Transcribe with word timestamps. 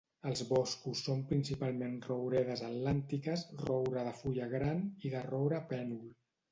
Els 0.27 0.39
boscos 0.51 1.01
són 1.07 1.19
principalment 1.31 1.93
rouredes 2.07 2.65
atlàntiques; 2.71 3.47
roure 3.69 4.09
de 4.11 4.19
fulla 4.25 4.53
gran, 4.59 4.85
i 5.09 5.15
de 5.17 5.27
roure 5.33 5.67
pènol. 5.75 6.07